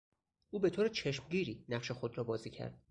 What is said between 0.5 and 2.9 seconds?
او به طور چشمگیری نقش خود را بازی کرد.